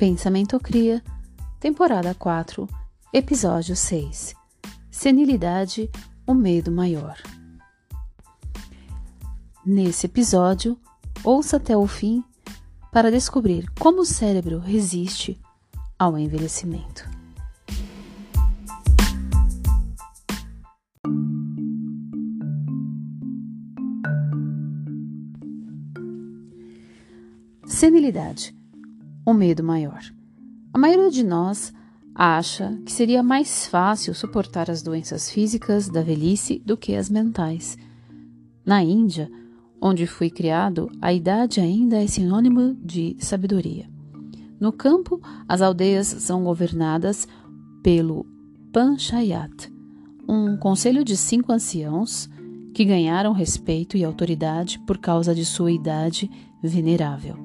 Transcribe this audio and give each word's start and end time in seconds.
Pensamento 0.00 0.58
Cria, 0.58 1.04
temporada 1.60 2.14
4, 2.14 2.66
episódio 3.12 3.76
6. 3.76 4.34
Senilidade, 4.90 5.90
o 6.26 6.32
medo 6.32 6.72
maior. 6.72 7.18
Nesse 9.62 10.06
episódio, 10.06 10.80
ouça 11.22 11.58
até 11.58 11.76
o 11.76 11.86
fim 11.86 12.24
para 12.90 13.10
descobrir 13.10 13.70
como 13.78 14.00
o 14.00 14.06
cérebro 14.06 14.58
resiste 14.58 15.38
ao 15.98 16.16
envelhecimento. 16.16 17.06
Senilidade 27.66 28.58
o 29.30 29.34
medo 29.34 29.62
maior. 29.62 30.00
A 30.72 30.78
maioria 30.78 31.10
de 31.10 31.22
nós 31.22 31.72
acha 32.14 32.78
que 32.84 32.92
seria 32.92 33.22
mais 33.22 33.66
fácil 33.66 34.14
suportar 34.14 34.70
as 34.70 34.82
doenças 34.82 35.30
físicas 35.30 35.88
da 35.88 36.02
velhice 36.02 36.60
do 36.64 36.76
que 36.76 36.94
as 36.94 37.08
mentais. 37.08 37.78
Na 38.64 38.82
Índia, 38.82 39.30
onde 39.80 40.06
fui 40.06 40.30
criado, 40.30 40.90
a 41.00 41.12
idade 41.12 41.60
ainda 41.60 42.02
é 42.02 42.06
sinônimo 42.06 42.74
de 42.74 43.16
sabedoria. 43.18 43.88
No 44.60 44.72
campo, 44.72 45.20
as 45.48 45.62
aldeias 45.62 46.06
são 46.06 46.44
governadas 46.44 47.26
pelo 47.82 48.26
Panchayat, 48.72 49.72
um 50.28 50.56
conselho 50.56 51.02
de 51.02 51.16
cinco 51.16 51.52
anciãos 51.52 52.28
que 52.74 52.84
ganharam 52.84 53.32
respeito 53.32 53.96
e 53.96 54.04
autoridade 54.04 54.78
por 54.80 54.98
causa 54.98 55.34
de 55.34 55.44
sua 55.44 55.72
idade 55.72 56.30
venerável. 56.62 57.36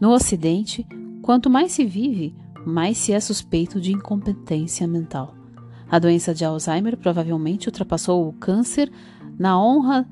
No 0.00 0.10
Ocidente, 0.10 0.84
Quanto 1.22 1.50
mais 1.50 1.72
se 1.72 1.84
vive, 1.84 2.34
mais 2.64 2.96
se 2.96 3.12
é 3.12 3.20
suspeito 3.20 3.80
de 3.80 3.92
incompetência 3.92 4.86
mental. 4.86 5.34
A 5.88 5.98
doença 5.98 6.34
de 6.34 6.44
Alzheimer 6.44 6.96
provavelmente 6.96 7.68
ultrapassou 7.68 8.26
o 8.26 8.32
câncer 8.32 8.90
na 9.38 9.60
honra 9.60 10.08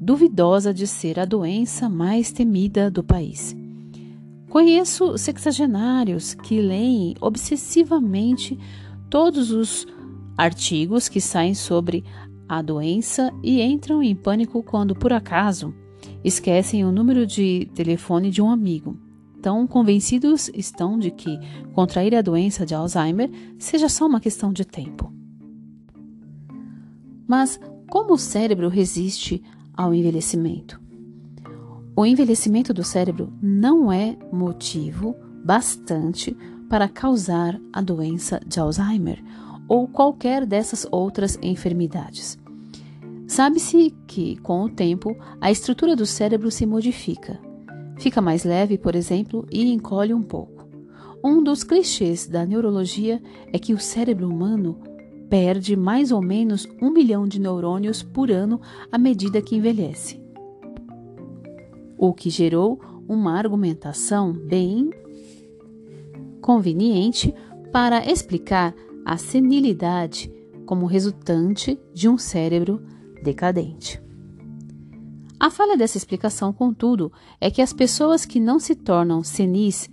duvidosa 0.00 0.72
de 0.72 0.86
ser 0.86 1.18
a 1.18 1.24
doença 1.24 1.88
mais 1.88 2.30
temida 2.30 2.90
do 2.90 3.02
país. 3.02 3.56
Conheço 4.48 5.18
sexagenários 5.18 6.34
que 6.34 6.60
leem 6.60 7.14
obsessivamente 7.20 8.58
todos 9.10 9.50
os 9.50 9.86
artigos 10.36 11.08
que 11.08 11.20
saem 11.20 11.54
sobre 11.54 12.04
a 12.48 12.62
doença 12.62 13.32
e 13.42 13.60
entram 13.60 14.02
em 14.02 14.14
pânico 14.14 14.62
quando, 14.62 14.94
por 14.94 15.12
acaso, 15.12 15.74
esquecem 16.22 16.84
o 16.84 16.92
número 16.92 17.26
de 17.26 17.68
telefone 17.74 18.30
de 18.30 18.40
um 18.40 18.50
amigo 18.50 19.05
tão 19.46 19.64
convencidos 19.64 20.50
estão 20.52 20.98
de 20.98 21.08
que 21.08 21.38
contrair 21.72 22.16
a 22.16 22.20
doença 22.20 22.66
de 22.66 22.74
Alzheimer 22.74 23.30
seja 23.60 23.88
só 23.88 24.04
uma 24.04 24.18
questão 24.18 24.52
de 24.52 24.64
tempo. 24.64 25.12
Mas 27.28 27.60
como 27.88 28.14
o 28.14 28.18
cérebro 28.18 28.68
resiste 28.68 29.40
ao 29.72 29.94
envelhecimento? 29.94 30.80
O 31.94 32.04
envelhecimento 32.04 32.74
do 32.74 32.82
cérebro 32.82 33.32
não 33.40 33.92
é 33.92 34.18
motivo 34.32 35.14
bastante 35.44 36.36
para 36.68 36.88
causar 36.88 37.56
a 37.72 37.80
doença 37.80 38.40
de 38.44 38.58
Alzheimer 38.58 39.22
ou 39.68 39.86
qualquer 39.86 40.44
dessas 40.44 40.88
outras 40.90 41.38
enfermidades. 41.40 42.36
Sabe-se 43.28 43.94
que, 44.08 44.38
com 44.38 44.64
o 44.64 44.68
tempo, 44.68 45.16
a 45.40 45.52
estrutura 45.52 45.94
do 45.94 46.04
cérebro 46.04 46.50
se 46.50 46.66
modifica, 46.66 47.45
Fica 47.98 48.20
mais 48.20 48.44
leve, 48.44 48.78
por 48.78 48.94
exemplo, 48.94 49.46
e 49.50 49.72
encolhe 49.72 50.12
um 50.12 50.22
pouco. 50.22 50.66
Um 51.24 51.42
dos 51.42 51.64
clichês 51.64 52.26
da 52.26 52.44
neurologia 52.44 53.20
é 53.52 53.58
que 53.58 53.74
o 53.74 53.80
cérebro 53.80 54.28
humano 54.28 54.78
perde 55.28 55.74
mais 55.74 56.12
ou 56.12 56.22
menos 56.22 56.68
um 56.80 56.90
milhão 56.90 57.26
de 57.26 57.40
neurônios 57.40 58.02
por 58.02 58.30
ano 58.30 58.60
à 58.92 58.98
medida 58.98 59.42
que 59.42 59.56
envelhece. 59.56 60.20
O 61.98 62.12
que 62.12 62.30
gerou 62.30 62.80
uma 63.08 63.36
argumentação 63.36 64.32
bem 64.32 64.90
conveniente 66.40 67.34
para 67.72 68.08
explicar 68.08 68.74
a 69.04 69.16
senilidade 69.16 70.32
como 70.64 70.86
resultante 70.86 71.78
de 71.92 72.08
um 72.08 72.18
cérebro 72.18 72.82
decadente. 73.22 74.05
A 75.46 75.50
falha 75.50 75.76
dessa 75.76 75.96
explicação, 75.96 76.52
contudo, 76.52 77.12
é 77.40 77.48
que 77.52 77.62
as 77.62 77.72
pessoas 77.72 78.24
que 78.24 78.40
não 78.40 78.58
se 78.58 78.74
tornam 78.74 79.22
senis 79.22 79.88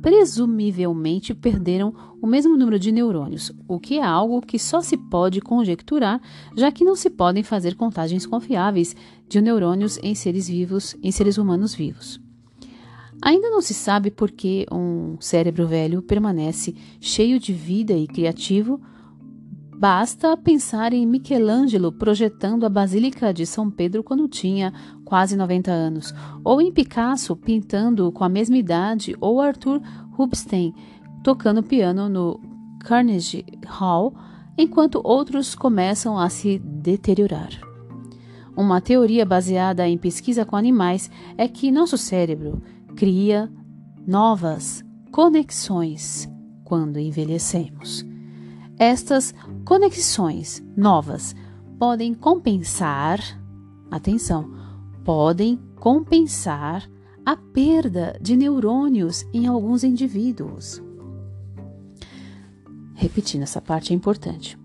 presumivelmente 0.00 1.34
perderam 1.34 1.92
o 2.22 2.26
mesmo 2.28 2.56
número 2.56 2.78
de 2.78 2.92
neurônios, 2.92 3.50
o 3.66 3.80
que 3.80 3.98
é 3.98 4.04
algo 4.04 4.40
que 4.40 4.56
só 4.56 4.80
se 4.80 4.96
pode 4.96 5.40
conjecturar, 5.40 6.22
já 6.56 6.70
que 6.70 6.84
não 6.84 6.94
se 6.94 7.10
podem 7.10 7.42
fazer 7.42 7.74
contagens 7.74 8.24
confiáveis 8.26 8.94
de 9.28 9.40
neurônios 9.40 9.98
em 10.04 10.14
seres 10.14 10.46
vivos, 10.46 10.94
em 11.02 11.10
seres 11.10 11.36
humanos 11.36 11.74
vivos. 11.74 12.20
Ainda 13.20 13.50
não 13.50 13.60
se 13.60 13.74
sabe 13.74 14.08
por 14.08 14.30
que 14.30 14.66
um 14.70 15.16
cérebro 15.18 15.66
velho 15.66 16.00
permanece 16.00 16.76
cheio 17.00 17.40
de 17.40 17.52
vida 17.52 17.92
e 17.92 18.06
criativo 18.06 18.80
Basta 19.78 20.36
pensar 20.36 20.92
em 20.92 21.06
Michelangelo 21.06 21.92
projetando 21.92 22.66
a 22.66 22.68
Basílica 22.68 23.32
de 23.32 23.46
São 23.46 23.70
Pedro 23.70 24.02
quando 24.02 24.26
tinha 24.26 24.72
quase 25.04 25.36
90 25.36 25.70
anos, 25.70 26.12
ou 26.42 26.60
em 26.60 26.72
Picasso 26.72 27.36
pintando 27.36 28.10
com 28.10 28.24
a 28.24 28.28
mesma 28.28 28.56
idade, 28.56 29.14
ou 29.20 29.40
Arthur 29.40 29.80
Rubinstein 30.10 30.74
tocando 31.22 31.62
piano 31.62 32.08
no 32.08 32.40
Carnegie 32.80 33.46
Hall, 33.68 34.12
enquanto 34.58 35.00
outros 35.04 35.54
começam 35.54 36.18
a 36.18 36.28
se 36.28 36.58
deteriorar. 36.58 37.50
Uma 38.56 38.80
teoria 38.80 39.24
baseada 39.24 39.86
em 39.86 39.96
pesquisa 39.96 40.44
com 40.44 40.56
animais 40.56 41.08
é 41.36 41.46
que 41.46 41.70
nosso 41.70 41.96
cérebro 41.96 42.60
cria 42.96 43.48
novas 44.04 44.84
conexões 45.12 46.28
quando 46.64 46.98
envelhecemos. 46.98 48.04
Estas 48.78 49.34
conexões 49.64 50.64
novas 50.76 51.34
podem 51.80 52.14
compensar, 52.14 53.20
atenção, 53.90 54.48
podem 55.04 55.58
compensar 55.80 56.88
a 57.26 57.36
perda 57.36 58.16
de 58.22 58.36
neurônios 58.36 59.26
em 59.32 59.48
alguns 59.48 59.82
indivíduos. 59.82 60.80
Repetindo, 62.94 63.42
essa 63.42 63.60
parte 63.60 63.92
é 63.92 63.96
importante. 63.96 64.56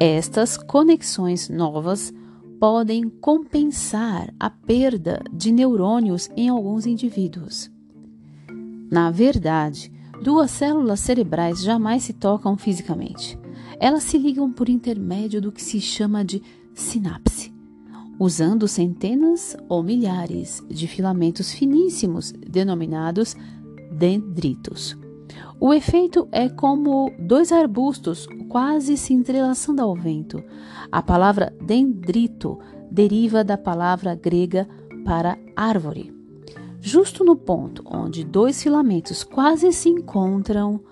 Estas 0.00 0.56
conexões 0.56 1.50
novas 1.50 2.12
podem 2.58 3.10
compensar 3.10 4.32
a 4.40 4.48
perda 4.48 5.22
de 5.30 5.52
neurônios 5.52 6.30
em 6.34 6.48
alguns 6.48 6.86
indivíduos. 6.86 7.70
Na 8.90 9.10
verdade, 9.10 9.92
Duas 10.22 10.50
células 10.50 11.00
cerebrais 11.00 11.62
jamais 11.62 12.02
se 12.02 12.12
tocam 12.12 12.56
fisicamente. 12.56 13.38
Elas 13.80 14.04
se 14.04 14.16
ligam 14.16 14.50
por 14.52 14.68
intermédio 14.68 15.40
do 15.40 15.52
que 15.52 15.62
se 15.62 15.80
chama 15.80 16.24
de 16.24 16.42
sinapse, 16.72 17.52
usando 18.18 18.68
centenas 18.68 19.56
ou 19.68 19.82
milhares 19.82 20.62
de 20.68 20.86
filamentos 20.86 21.52
finíssimos 21.52 22.32
denominados 22.32 23.36
dendritos. 23.90 24.96
O 25.60 25.72
efeito 25.72 26.28
é 26.30 26.48
como 26.48 27.12
dois 27.18 27.50
arbustos 27.50 28.26
quase 28.48 28.96
se 28.96 29.12
entrelaçando 29.12 29.82
ao 29.82 29.94
vento. 29.94 30.42
A 30.90 31.02
palavra 31.02 31.52
dendrito 31.60 32.58
deriva 32.90 33.42
da 33.42 33.58
palavra 33.58 34.14
grega 34.14 34.68
para 35.04 35.38
árvore. 35.56 36.13
Justo 36.86 37.24
no 37.24 37.34
ponto 37.34 37.82
onde 37.86 38.22
dois 38.22 38.62
filamentos 38.62 39.24
quase 39.24 39.72
se 39.72 39.88
encontram, 39.88 40.84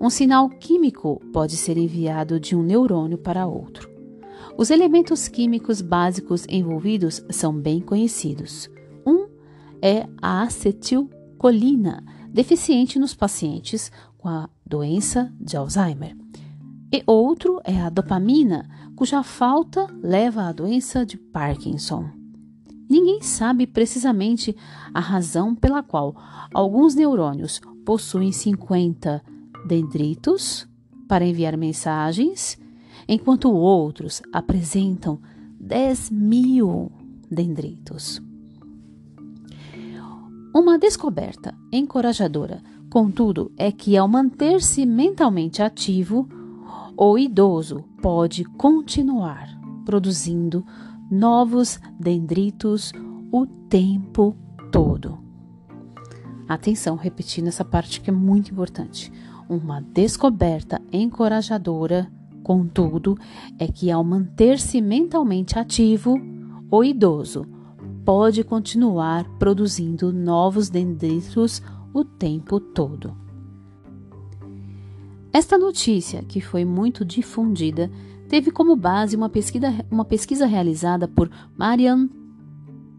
um 0.00 0.08
sinal 0.08 0.48
químico 0.48 1.20
pode 1.32 1.56
ser 1.56 1.76
enviado 1.76 2.38
de 2.38 2.54
um 2.54 2.62
neurônio 2.62 3.18
para 3.18 3.44
outro. 3.44 3.90
Os 4.56 4.70
elementos 4.70 5.26
químicos 5.26 5.80
básicos 5.82 6.46
envolvidos 6.48 7.24
são 7.28 7.52
bem 7.52 7.80
conhecidos. 7.80 8.70
Um 9.04 9.26
é 9.82 10.06
a 10.22 10.42
acetilcolina, 10.42 12.04
deficiente 12.28 13.00
nos 13.00 13.12
pacientes 13.12 13.90
com 14.16 14.28
a 14.28 14.48
doença 14.64 15.34
de 15.40 15.56
Alzheimer. 15.56 16.16
E 16.92 17.02
outro 17.04 17.60
é 17.64 17.80
a 17.80 17.90
dopamina, 17.90 18.70
cuja 18.94 19.24
falta 19.24 19.88
leva 20.04 20.44
à 20.44 20.52
doença 20.52 21.04
de 21.04 21.16
Parkinson. 21.16 22.21
Ninguém 22.88 23.22
sabe 23.22 23.66
precisamente 23.66 24.56
a 24.92 25.00
razão 25.00 25.54
pela 25.54 25.82
qual 25.82 26.14
alguns 26.52 26.94
neurônios 26.94 27.60
possuem 27.84 28.32
50 28.32 29.22
dendritos 29.66 30.66
para 31.08 31.24
enviar 31.24 31.56
mensagens, 31.56 32.58
enquanto 33.08 33.50
outros 33.50 34.22
apresentam 34.32 35.20
10 35.58 36.10
mil 36.10 36.90
dendritos. 37.30 38.22
Uma 40.54 40.78
descoberta 40.78 41.56
encorajadora 41.72 42.62
contudo, 42.92 43.50
é 43.56 43.72
que 43.72 43.96
ao 43.96 44.06
manter-se 44.06 44.84
mentalmente 44.84 45.62
ativo, 45.62 46.28
o 46.94 47.16
idoso 47.16 47.82
pode 48.02 48.44
continuar 48.44 49.48
produzindo 49.86 50.62
novos 51.12 51.78
dendritos 52.00 52.90
o 53.30 53.44
tempo 53.46 54.34
todo. 54.72 55.18
Atenção, 56.48 56.96
repetindo 56.96 57.48
essa 57.48 57.62
parte 57.62 58.00
que 58.00 58.08
é 58.08 58.12
muito 58.12 58.50
importante. 58.50 59.12
Uma 59.46 59.82
descoberta 59.82 60.80
encorajadora, 60.90 62.10
contudo, 62.42 63.18
é 63.58 63.66
que 63.66 63.90
ao 63.90 64.02
manter-se 64.02 64.80
mentalmente 64.80 65.58
ativo, 65.58 66.18
o 66.70 66.82
idoso 66.82 67.46
pode 68.06 68.42
continuar 68.42 69.28
produzindo 69.38 70.14
novos 70.14 70.70
dendritos 70.70 71.62
o 71.92 72.06
tempo 72.06 72.58
todo. 72.58 73.14
Esta 75.30 75.58
notícia, 75.58 76.22
que 76.22 76.40
foi 76.40 76.64
muito 76.64 77.04
difundida, 77.04 77.90
teve 78.32 78.50
como 78.50 78.74
base 78.74 79.14
uma 79.14 79.28
pesquisa, 79.28 79.84
uma 79.90 80.06
pesquisa 80.06 80.46
realizada 80.46 81.06
por 81.06 81.30
Marian 81.54 82.08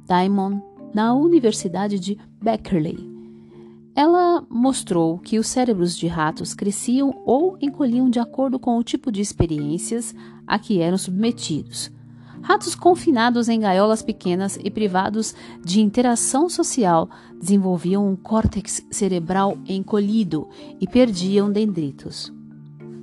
Diamond 0.07 0.62
na 0.94 1.15
Universidade 1.15 2.00
de 2.00 2.19
Berkeley. 2.39 3.00
Ela 3.95 4.45
mostrou 4.47 5.18
que 5.18 5.39
os 5.39 5.47
cérebros 5.47 5.97
de 5.97 6.06
ratos 6.06 6.53
cresciam 6.53 7.24
ou 7.25 7.57
encolhiam 7.59 8.12
de 8.12 8.19
acordo 8.19 8.59
com 8.59 8.77
o 8.77 8.83
tipo 8.83 9.12
de 9.12 9.21
experiências 9.21 10.13
a 10.45 10.59
que 10.59 10.80
eram 10.80 11.00
submetidos. 11.00 11.91
Ratos 12.44 12.75
confinados 12.75 13.50
em 13.50 13.59
gaiolas 13.59 14.03
pequenas 14.03 14.59
e 14.63 14.69
privados 14.69 15.33
de 15.65 15.81
interação 15.81 16.47
social 16.47 17.09
desenvolviam 17.41 18.07
um 18.07 18.15
córtex 18.15 18.86
cerebral 18.91 19.57
encolhido 19.68 20.47
e 20.79 20.88
perdiam 20.88 21.51
dendritos. 21.51 22.31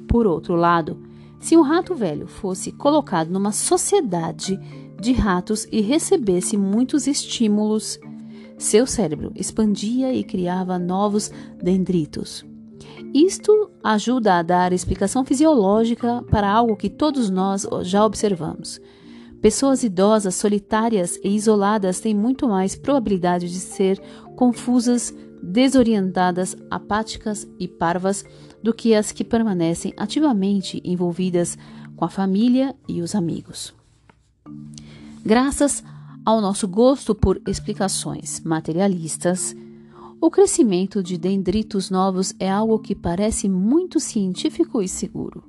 Por 0.07 0.29
outro 0.29 0.55
lado, 0.55 1.10
se 1.41 1.57
um 1.57 1.63
rato 1.63 1.95
velho 1.95 2.27
fosse 2.27 2.71
colocado 2.71 3.31
numa 3.31 3.51
sociedade 3.51 4.61
de 5.01 5.13
ratos 5.13 5.67
e 5.73 5.81
recebesse 5.81 6.57
muitos 6.57 7.07
estímulos, 7.07 7.99
seu 8.59 8.87
cérebro 8.87 9.33
expandia 9.35 10.13
e 10.13 10.23
criava 10.23 10.79
novos 10.79 11.33
dendritos. 11.61 12.45
Isto 13.15 13.71
ajuda 13.83 14.35
a 14.35 14.43
dar 14.43 14.73
explicação 14.73 15.25
fisiológica 15.25 16.23
para 16.31 16.49
algo 16.49 16.77
que 16.77 16.91
todos 16.91 17.31
nós 17.31 17.67
já 17.83 18.05
observamos. 18.05 18.79
Pessoas 19.41 19.83
idosas, 19.83 20.35
solitárias 20.35 21.19
e 21.25 21.35
isoladas 21.35 21.99
têm 21.99 22.15
muito 22.15 22.47
mais 22.47 22.77
probabilidade 22.77 23.49
de 23.49 23.59
ser 23.59 23.99
confusas, 24.37 25.15
desorientadas, 25.43 26.55
apáticas 26.71 27.49
e 27.59 27.67
parvas 27.67 28.25
do 28.63 28.75
que 28.75 28.95
as 28.95 29.13
que 29.13 29.25
permanecem 29.25 29.93
ativamente 29.97 30.81
envolvidas 30.85 31.57
com 31.97 32.05
a 32.05 32.09
família 32.09 32.75
e 32.89 33.01
os 33.01 33.15
amigos. 33.15 33.75
Graças 35.25 35.83
ao 36.25 36.41
nosso 36.41 36.69
gosto 36.69 37.15
por 37.15 37.41
explicações 37.47 38.41
materialistas, 38.41 39.55
o 40.21 40.31
crescimento 40.31 41.03
de 41.03 41.17
dendritos 41.17 41.89
novos 41.89 42.35
é 42.39 42.51
algo 42.51 42.79
que 42.79 42.95
parece 42.95 43.49
muito 43.49 43.99
científico 43.99 44.83
e 44.83 44.89
seguro. 44.89 45.43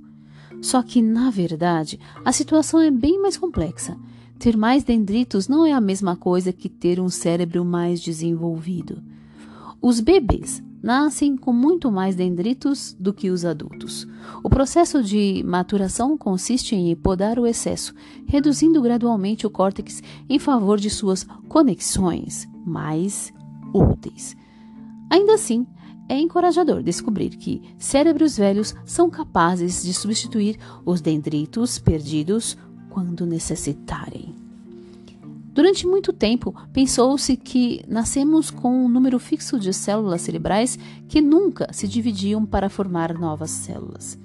Só 0.61 0.81
que, 0.81 1.01
na 1.01 1.29
verdade, 1.29 1.99
a 2.23 2.31
situação 2.31 2.79
é 2.79 2.89
bem 2.89 3.21
mais 3.21 3.35
complexa. 3.35 3.97
Ter 4.39 4.55
mais 4.55 4.83
dendritos 4.83 5.47
não 5.47 5.65
é 5.65 5.73
a 5.73 5.81
mesma 5.81 6.15
coisa 6.15 6.53
que 6.53 6.69
ter 6.69 6.99
um 6.99 7.09
cérebro 7.09 7.65
mais 7.65 7.99
desenvolvido. 7.99 9.03
Os 9.81 9.99
bebês 9.99 10.63
nascem 10.81 11.35
com 11.35 11.53
muito 11.53 11.91
mais 11.91 12.15
dendritos 12.15 12.95
do 12.99 13.13
que 13.13 13.29
os 13.29 13.45
adultos. 13.45 14.07
O 14.43 14.49
processo 14.49 15.03
de 15.03 15.43
maturação 15.45 16.17
consiste 16.17 16.75
em 16.75 16.95
podar 16.95 17.37
o 17.37 17.45
excesso, 17.45 17.93
reduzindo 18.25 18.81
gradualmente 18.81 19.45
o 19.45 19.49
córtex 19.49 20.01
em 20.29 20.39
favor 20.39 20.79
de 20.79 20.89
suas 20.89 21.25
conexões 21.47 22.49
mais 22.65 23.31
úteis. 23.73 24.35
Ainda 25.09 25.33
assim, 25.33 25.67
é 26.09 26.19
encorajador 26.19 26.81
descobrir 26.81 27.29
que 27.29 27.61
cérebros 27.77 28.37
velhos 28.37 28.75
são 28.85 29.09
capazes 29.09 29.83
de 29.83 29.93
substituir 29.93 30.57
os 30.85 30.99
dendritos 30.99 31.79
perdidos 31.79 32.57
quando 32.89 33.25
necessitarem. 33.25 34.40
Durante 35.53 35.85
muito 35.85 36.13
tempo, 36.13 36.55
pensou-se 36.71 37.35
que 37.35 37.83
nascemos 37.87 38.49
com 38.49 38.85
um 38.85 38.87
número 38.87 39.19
fixo 39.19 39.59
de 39.59 39.73
células 39.73 40.21
cerebrais 40.21 40.79
que 41.09 41.19
nunca 41.19 41.67
se 41.73 41.87
dividiam 41.87 42.45
para 42.45 42.69
formar 42.69 43.13
novas 43.13 43.51
células. 43.51 44.17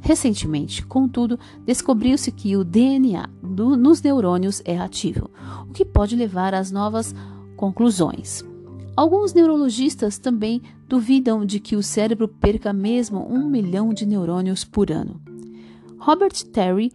Recentemente, 0.00 0.84
contudo, 0.84 1.38
descobriu-se 1.64 2.30
que 2.30 2.54
o 2.54 2.62
DNA 2.62 3.26
do, 3.42 3.74
nos 3.74 4.02
neurônios 4.02 4.60
é 4.66 4.78
ativo, 4.78 5.30
o 5.66 5.72
que 5.72 5.86
pode 5.86 6.14
levar 6.14 6.52
às 6.52 6.70
novas 6.70 7.14
conclusões. 7.56 8.44
Alguns 8.94 9.32
neurologistas 9.32 10.18
também 10.18 10.60
duvidam 10.86 11.46
de 11.46 11.58
que 11.58 11.74
o 11.74 11.82
cérebro 11.82 12.28
perca 12.28 12.74
mesmo 12.74 13.26
um 13.26 13.48
milhão 13.48 13.94
de 13.94 14.04
neurônios 14.04 14.62
por 14.62 14.92
ano. 14.92 15.18
Robert 15.98 16.34
Terry, 16.52 16.92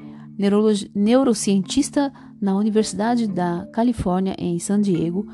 neurocientista 0.94 2.14
na 2.42 2.56
Universidade 2.56 3.28
da 3.28 3.68
Califórnia 3.72 4.36
em 4.38 4.60
San 4.60 4.82
Diego, 4.82 5.28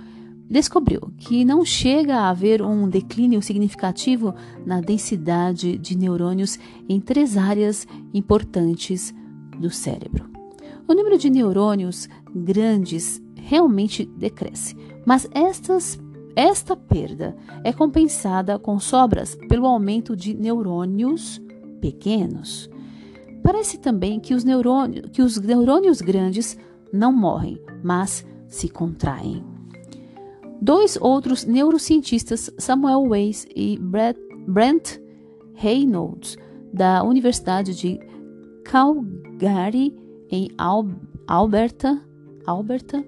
descobriu 0.50 1.12
que 1.18 1.44
não 1.44 1.66
chega 1.66 2.18
a 2.18 2.30
haver 2.30 2.62
um 2.62 2.88
declínio 2.88 3.42
significativo 3.42 4.34
na 4.66 4.80
densidade 4.80 5.78
de 5.78 5.98
neurônios 5.98 6.60
em 6.88 7.00
três 7.00 7.36
áreas 7.38 7.88
importantes 8.14 9.14
do 9.60 9.70
cérebro. 9.70 10.30
O 10.88 10.94
número 10.94 11.18
de 11.18 11.30
neurônios 11.30 12.08
grandes 12.34 13.22
realmente 13.36 14.06
decresce, 14.18 14.76
mas 15.06 15.28
estas 15.32 16.00
esta 16.36 16.76
perda 16.76 17.34
é 17.64 17.72
compensada 17.72 18.60
com 18.60 18.78
sobras 18.78 19.38
pelo 19.48 19.66
aumento 19.66 20.18
de 20.18 20.34
neurônios 20.34 21.42
pequenos. 21.80 22.70
Parece 23.42 23.78
também 23.78 24.20
que 24.20 24.34
os, 24.34 24.44
neurônios, 24.44 25.10
que 25.14 25.22
os 25.22 25.38
neurônios 25.38 26.02
grandes 26.02 26.58
não 26.92 27.12
morrem, 27.12 27.62
mas 27.84 28.26
se 28.48 28.70
contraem. 28.70 29.44
Dois 30.62 30.98
outros 31.00 31.46
neurocientistas, 31.46 32.50
Samuel 32.58 33.04
Weiss 33.10 33.46
e 33.56 33.78
Brent 34.48 35.00
Reynolds, 35.54 36.38
da 36.74 37.04
Universidade 37.04 37.76
de 37.76 38.00
Calgary, 38.64 39.96
em 40.30 40.50
Alberta, 41.28 42.02
Alberta, 42.46 43.04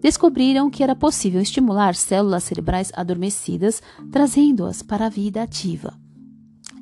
descobriram 0.00 0.68
que 0.70 0.82
era 0.82 0.96
possível 0.96 1.40
estimular 1.40 1.94
células 1.94 2.44
cerebrais 2.44 2.90
adormecidas, 2.94 3.82
trazendo-as 4.10 4.82
para 4.82 5.06
a 5.06 5.10
vida 5.10 5.42
ativa. 5.42 5.94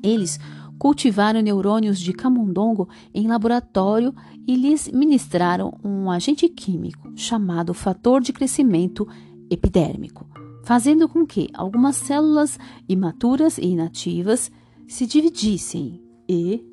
Eles 0.03 0.39
cultivaram 0.81 1.43
neurônios 1.43 2.01
de 2.01 2.11
camundongo 2.11 2.89
em 3.13 3.29
laboratório 3.29 4.15
e 4.47 4.57
lhes 4.57 4.89
ministraram 4.89 5.79
um 5.85 6.11
agente 6.11 6.49
químico 6.49 7.13
chamado 7.15 7.75
fator 7.75 8.23
de 8.23 8.33
crescimento 8.33 9.07
epidérmico, 9.51 10.27
fazendo 10.65 11.07
com 11.07 11.27
que 11.27 11.51
algumas 11.53 11.97
células 11.97 12.59
imaturas 12.89 13.59
e 13.59 13.67
inativas 13.67 14.51
se 14.89 15.07
dividissem 15.07 16.03
e 16.27 16.65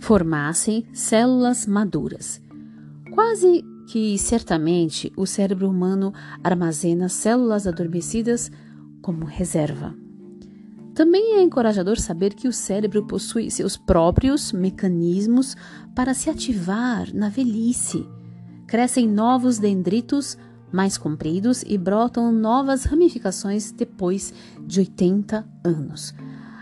formassem 0.00 0.84
células 0.92 1.64
maduras. 1.64 2.42
Quase 3.12 3.64
que 3.86 4.18
certamente 4.18 5.12
o 5.16 5.26
cérebro 5.26 5.70
humano 5.70 6.12
armazena 6.42 7.08
células 7.08 7.68
adormecidas 7.68 8.50
como 9.00 9.24
reserva. 9.24 10.03
Também 10.94 11.34
é 11.34 11.42
encorajador 11.42 11.98
saber 11.98 12.34
que 12.34 12.46
o 12.46 12.52
cérebro 12.52 13.04
possui 13.04 13.50
seus 13.50 13.76
próprios 13.76 14.52
mecanismos 14.52 15.56
para 15.94 16.14
se 16.14 16.30
ativar 16.30 17.12
na 17.12 17.28
velhice. 17.28 18.06
Crescem 18.66 19.08
novos 19.08 19.58
dendritos 19.58 20.38
mais 20.72 20.96
compridos 20.96 21.64
e 21.66 21.76
brotam 21.76 22.32
novas 22.32 22.84
ramificações 22.84 23.72
depois 23.72 24.32
de 24.64 24.80
80 24.80 25.44
anos. 25.64 26.14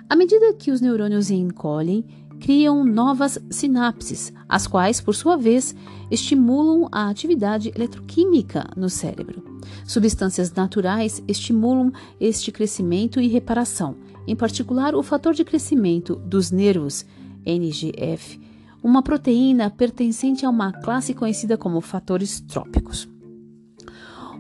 À 0.09 0.17
medida 0.17 0.53
que 0.55 0.71
os 0.71 0.81
neurônios 0.81 1.31
encolhem, 1.31 2.05
criam 2.39 2.85
novas 2.85 3.39
sinapses, 3.51 4.33
as 4.49 4.67
quais, 4.67 5.01
por 5.01 5.15
sua 5.15 5.37
vez, 5.37 5.75
estimulam 6.11 6.89
a 6.91 7.09
atividade 7.09 7.73
eletroquímica 7.75 8.69
no 8.77 8.91
cérebro. 8.91 9.61
Substâncias 9.87 10.53
naturais 10.53 11.23
estimulam 11.29 11.93
este 12.21 12.51
crescimento 12.51 13.21
e 13.21 13.29
reparação, 13.29 13.97
em 14.26 14.37
particular 14.37 14.95
o 14.95 15.02
fator 15.02 15.35
de 15.35 15.45
crescimento 15.45 16.17
dos 16.17 16.50
nervos, 16.50 17.05
NGF, 17.45 18.41
uma 18.83 19.02
proteína 19.02 19.71
pertencente 19.71 20.45
a 20.45 20.50
uma 20.50 20.73
classe 20.73 21.14
conhecida 21.14 21.57
como 21.57 21.81
fatores 21.81 22.41
trópicos. 22.41 23.09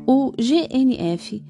O 0.06 0.32
GNF 0.36 1.44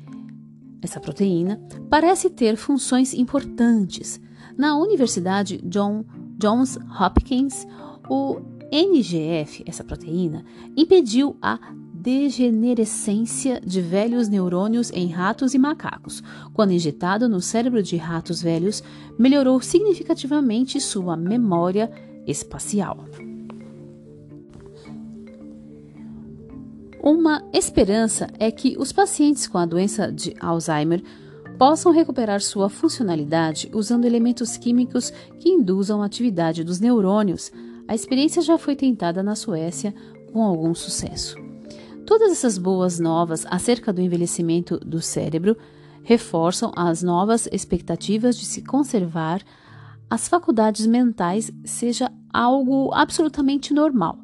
essa 0.83 0.99
proteína, 0.99 1.61
parece 1.89 2.29
ter 2.29 2.57
funções 2.57 3.15
importantes. 3.15 4.21
Na 4.59 4.77
Universidade 4.77 5.59
John, 5.65 6.05
Johns 6.37 6.77
Hopkins, 7.01 7.67
o 8.11 8.41
NGF, 8.71 9.63
essa 9.65 9.85
proteína, 9.85 10.45
impediu 10.77 11.37
a 11.41 11.59
degenerescência 12.03 13.61
de 13.65 13.81
velhos 13.81 14.29
neurônios 14.29 14.91
em 14.91 15.07
ratos 15.07 15.55
e 15.55 15.59
macacos. 15.59 16.21
Quando 16.53 16.73
injetado 16.73 17.29
no 17.29 17.41
cérebro 17.41 17.81
de 17.81 17.97
ratos 17.97 18.43
velhos, 18.43 18.83
melhorou 19.17 19.61
significativamente 19.61 20.81
sua 20.81 21.17
memória 21.17 21.89
espacial. 22.27 23.05
Uma 27.01 27.45
esperança 27.53 28.29
é 28.39 28.51
que 28.51 28.77
os 28.79 28.93
pacientes 28.93 29.47
com 29.47 29.59
a 29.59 29.67
doença 29.67 30.11
de 30.11 30.35
Alzheimer 30.41 31.03
possam 31.57 31.93
recuperar 31.93 32.41
sua 32.41 32.69
funcionalidade 32.69 33.71
usando 33.73 34.05
elementos 34.05 34.57
químicos 34.57 35.13
que 35.39 35.49
induzam 35.49 36.03
a 36.03 36.07
atividade 36.07 36.65
dos 36.65 36.81
neurônios. 36.81 37.53
A 37.87 37.95
experiência 37.95 38.43
já 38.43 38.59
foi 38.59 38.75
tentada 38.75 39.23
na 39.23 39.37
Suécia 39.37 39.95
com 40.33 40.43
algum 40.43 40.75
sucesso. 40.75 41.42
Todas 42.07 42.33
essas 42.33 42.59
boas 42.59 42.99
novas 42.99 43.47
acerca 43.49 43.93
do 43.93 44.01
envelhecimento 44.01 44.79
do 44.79 45.01
cérebro 45.01 45.57
reforçam 46.03 46.73
as 46.77 47.03
novas 47.03 47.49
expectativas 47.53 48.37
de 48.37 48.45
se 48.45 48.63
conservar 48.63 49.43
as 50.13 50.29
faculdades 50.29 50.85
mentais 50.87 51.51
seja 51.65 52.13
algo 52.31 52.93
absolutamente 52.93 53.73
normal. 53.73 54.19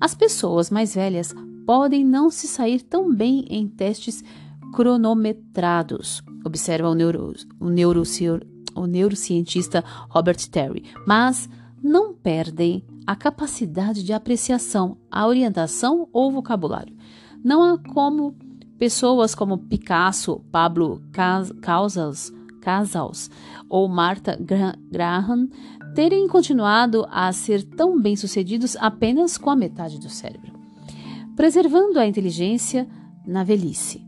As 0.00 0.16
pessoas 0.16 0.68
mais 0.68 0.96
velhas 0.96 1.32
podem 1.64 2.04
não 2.04 2.28
se 2.28 2.48
sair 2.48 2.82
tão 2.82 3.14
bem 3.14 3.46
em 3.48 3.68
testes 3.68 4.24
cronometrados, 4.74 6.22
observa 6.44 6.88
o, 6.88 6.94
neuro, 6.94 7.34
o, 7.60 7.68
o 8.80 8.86
neurocientista 8.86 9.84
Robert 10.08 10.48
Terry, 10.50 10.82
mas 11.06 11.48
não 11.80 12.12
perdem 12.12 12.84
a 13.06 13.14
capacidade 13.14 14.02
de 14.02 14.12
apreciação, 14.12 14.96
a 15.08 15.24
orientação 15.26 16.08
ou 16.12 16.32
vocabulário. 16.32 16.96
Não 17.44 17.62
há 17.62 17.78
como 17.78 18.36
pessoas 18.78 19.34
como 19.34 19.58
Picasso, 19.58 20.44
Pablo 20.50 21.02
Casals, 21.60 22.32
Casals 22.60 23.30
ou 23.68 23.88
Martha 23.88 24.38
Graham 24.90 25.48
terem 25.94 26.28
continuado 26.28 27.06
a 27.10 27.32
ser 27.32 27.64
tão 27.64 28.00
bem-sucedidos 28.00 28.76
apenas 28.76 29.36
com 29.36 29.50
a 29.50 29.56
metade 29.56 29.98
do 29.98 30.08
cérebro, 30.08 30.52
preservando 31.36 31.98
a 31.98 32.06
inteligência 32.06 32.88
na 33.26 33.44
velhice. 33.44 34.06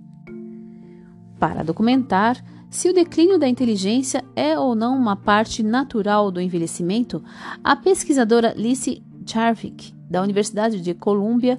Para 1.39 1.63
documentar 1.63 2.43
se 2.71 2.89
o 2.89 2.95
declínio 2.95 3.39
da 3.39 3.49
inteligência 3.49 4.25
é 4.35 4.59
ou 4.59 4.75
não 4.75 4.97
uma 4.97 5.15
parte 5.15 5.63
natural 5.63 6.31
do 6.31 6.41
envelhecimento, 6.41 7.23
a 7.63 7.77
pesquisadora 7.77 8.55
Lise 8.57 9.03
Charvik, 9.27 9.95
da 10.11 10.23
Universidade 10.23 10.81
de 10.81 10.95
Columbia, 10.95 11.59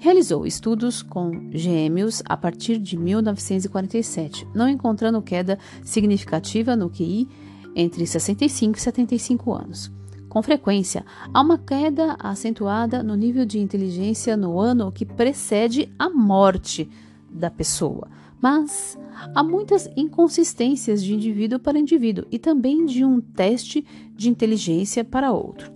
Realizou 0.00 0.46
estudos 0.46 1.02
com 1.02 1.50
gêmeos 1.50 2.22
a 2.24 2.36
partir 2.36 2.78
de 2.78 2.96
1947, 2.96 4.46
não 4.54 4.68
encontrando 4.68 5.20
queda 5.20 5.58
significativa 5.82 6.76
no 6.76 6.88
QI 6.88 7.28
entre 7.74 8.06
65 8.06 8.78
e 8.78 8.80
75 8.80 9.52
anos. 9.52 9.90
Com 10.28 10.40
frequência, 10.40 11.04
há 11.34 11.40
uma 11.40 11.58
queda 11.58 12.16
acentuada 12.20 13.02
no 13.02 13.16
nível 13.16 13.44
de 13.44 13.58
inteligência 13.58 14.36
no 14.36 14.60
ano 14.60 14.92
que 14.92 15.04
precede 15.04 15.92
a 15.98 16.08
morte 16.08 16.88
da 17.28 17.50
pessoa, 17.50 18.06
mas 18.40 18.96
há 19.34 19.42
muitas 19.42 19.90
inconsistências 19.96 21.02
de 21.02 21.12
indivíduo 21.12 21.58
para 21.58 21.78
indivíduo 21.78 22.24
e 22.30 22.38
também 22.38 22.86
de 22.86 23.04
um 23.04 23.20
teste 23.20 23.84
de 24.14 24.28
inteligência 24.28 25.02
para 25.02 25.32
outro. 25.32 25.72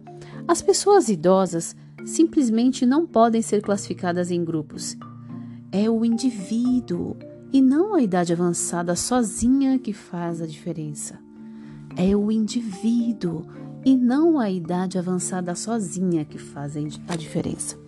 As 0.46 0.62
pessoas 0.62 1.08
idosas 1.08 1.74
simplesmente 2.04 2.84
não 2.84 3.06
podem 3.06 3.42
ser 3.42 3.62
classificadas 3.62 4.30
em 4.30 4.44
grupos. 4.44 4.96
É 5.70 5.88
o 5.88 6.04
indivíduo 6.04 7.16
e 7.52 7.60
não 7.60 7.94
a 7.94 8.02
idade 8.02 8.32
avançada 8.32 8.96
sozinha 8.96 9.78
que 9.78 9.92
faz 9.92 10.40
a 10.40 10.46
diferença. 10.46 11.18
É 11.96 12.16
o 12.16 12.30
indivíduo 12.30 13.46
e 13.84 13.96
não 13.96 14.38
a 14.38 14.50
idade 14.50 14.98
avançada 14.98 15.54
sozinha 15.54 16.24
que 16.24 16.38
faz 16.38 16.76
a 17.08 17.16
diferença. 17.16 17.78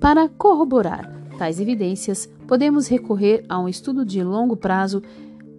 Para 0.00 0.28
corroborar 0.28 1.10
tais 1.38 1.60
evidências, 1.60 2.28
podemos 2.46 2.88
recorrer 2.88 3.44
a 3.48 3.58
um 3.58 3.68
estudo 3.68 4.04
de 4.04 4.22
longo 4.22 4.56
prazo 4.56 5.02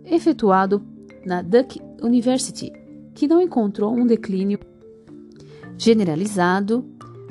efetuado 0.05 0.81
na 1.25 1.41
Duke 1.41 1.81
University, 2.01 2.71
que 3.13 3.27
não 3.27 3.41
encontrou 3.41 3.93
um 3.93 4.05
declínio 4.05 4.59
generalizado 5.77 6.85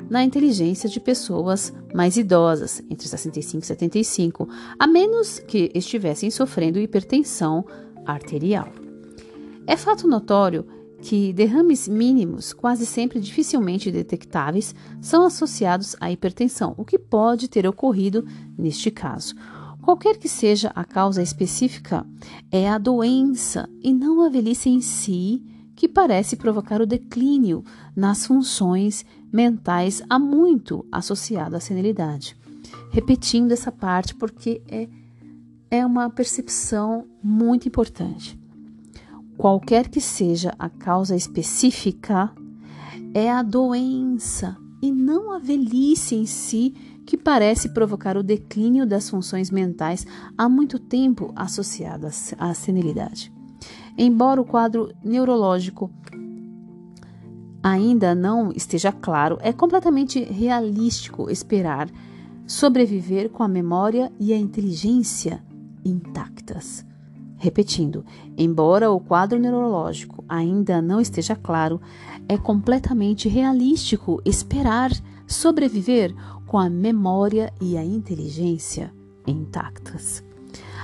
na 0.09 0.23
inteligência 0.23 0.89
de 0.89 0.99
pessoas 0.99 1.73
mais 1.93 2.17
idosas, 2.17 2.81
entre 2.89 3.07
65 3.07 3.63
e 3.63 3.67
75, 3.67 4.49
a 4.77 4.87
menos 4.87 5.39
que 5.39 5.71
estivessem 5.75 6.31
sofrendo 6.31 6.79
hipertensão 6.79 7.65
arterial. 8.05 8.69
É 9.67 9.77
fato 9.77 10.07
notório 10.07 10.65
que 11.01 11.31
derrames 11.31 11.87
mínimos, 11.87 12.51
quase 12.51 12.85
sempre 12.85 13.19
dificilmente 13.19 13.91
detectáveis, 13.91 14.75
são 14.99 15.23
associados 15.23 15.95
à 15.99 16.11
hipertensão, 16.11 16.73
o 16.77 16.83
que 16.83 16.97
pode 16.97 17.47
ter 17.47 17.65
ocorrido 17.67 18.25
neste 18.57 18.91
caso. 18.91 19.35
Qualquer 19.81 20.17
que 20.17 20.27
seja 20.27 20.71
a 20.75 20.83
causa 20.83 21.21
específica, 21.21 22.05
é 22.51 22.69
a 22.69 22.77
doença 22.77 23.69
e 23.81 23.93
não 23.93 24.21
a 24.21 24.29
velhice 24.29 24.69
em 24.69 24.81
si 24.81 25.41
que 25.75 25.87
parece 25.87 26.35
provocar 26.35 26.81
o 26.81 26.85
declínio 26.85 27.63
nas 27.95 28.25
funções 28.25 29.05
mentais 29.31 30.01
há 30.09 30.17
muito 30.17 30.85
associado 30.91 31.55
à 31.55 31.59
senilidade. 31.59 32.35
Repetindo 32.91 33.51
essa 33.51 33.71
parte 33.71 34.15
porque 34.15 34.61
é, 34.67 34.87
é 35.69 35.85
uma 35.85 36.09
percepção 36.09 37.05
muito 37.23 37.67
importante. 37.67 38.39
Qualquer 39.37 39.87
que 39.87 40.01
seja 40.01 40.53
a 40.59 40.69
causa 40.69 41.15
específica, 41.15 42.31
é 43.13 43.31
a 43.31 43.41
doença 43.41 44.57
e 44.81 44.91
não 44.91 45.31
a 45.31 45.39
velhice 45.39 46.15
em 46.15 46.25
si 46.25 46.73
que 47.05 47.17
parece 47.17 47.69
provocar 47.69 48.17
o 48.17 48.23
declínio 48.23 48.85
das 48.85 49.09
funções 49.09 49.49
mentais 49.49 50.05
há 50.37 50.47
muito 50.47 50.77
tempo 50.77 51.31
associadas 51.35 52.35
à 52.37 52.53
senilidade. 52.53 53.33
Embora 53.97 54.39
o 54.39 54.45
quadro 54.45 54.93
neurológico 55.03 55.91
ainda 57.61 58.15
não 58.15 58.51
esteja 58.51 58.91
claro, 58.91 59.37
é 59.41 59.51
completamente 59.51 60.23
realístico 60.23 61.29
esperar 61.29 61.89
sobreviver 62.47 63.29
com 63.29 63.43
a 63.43 63.47
memória 63.47 64.11
e 64.19 64.33
a 64.33 64.37
inteligência 64.37 65.43
intactas. 65.85 66.85
Repetindo, 67.37 68.03
embora 68.37 68.91
o 68.91 68.99
quadro 68.99 69.39
neurológico 69.39 70.25
ainda 70.27 70.81
não 70.81 70.99
esteja 70.99 71.35
claro, 71.35 71.79
é 72.27 72.37
completamente 72.37 73.29
realístico 73.29 74.21
esperar 74.25 74.91
sobreviver 75.25 76.13
com 76.45 76.57
a 76.57 76.69
memória 76.69 77.53
e 77.61 77.77
a 77.77 77.85
inteligência 77.85 78.93
intactas. 79.25 80.23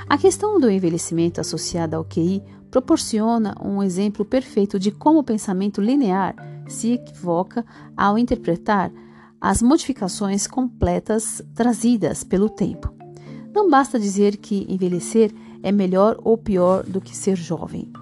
A 0.08 0.18
questão 0.18 0.60
do 0.60 0.70
envelhecimento 0.70 1.42
associada 1.42 1.98
ao 1.98 2.06
QI 2.06 2.42
proporciona 2.76 3.56
um 3.64 3.82
exemplo 3.82 4.26
perfeito 4.26 4.78
de 4.78 4.92
como 4.92 5.20
o 5.20 5.24
pensamento 5.24 5.80
linear 5.80 6.36
se 6.68 6.92
equivoca 6.92 7.66
ao 7.96 8.18
interpretar 8.18 8.92
as 9.40 9.62
modificações 9.62 10.46
completas 10.46 11.42
trazidas 11.54 12.22
pelo 12.26 12.50
tempo. 12.50 12.94
Não 13.54 13.70
basta 13.70 13.98
dizer 13.98 14.36
que 14.36 14.66
envelhecer 14.68 15.34
é 15.64 15.72
melhor 15.72 16.20
ou 16.22 16.38
pior 16.38 16.84
do 16.84 17.00
que 17.00 17.16
ser 17.16 17.38
jovem. 17.38 17.94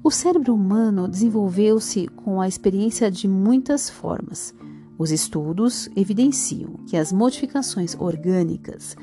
O 0.00 0.12
cérebro 0.12 0.54
humano 0.54 1.08
desenvolveu-se 1.08 2.06
com 2.06 2.40
a 2.40 2.46
experiência 2.46 3.10
de 3.10 3.26
muitas 3.26 3.90
formas. 3.90 4.54
Os 4.96 5.10
estudos 5.10 5.88
evidenciam 5.96 6.74
que 6.86 6.96
as 6.96 7.12
modificações 7.12 7.96
orgânicas 7.98 8.96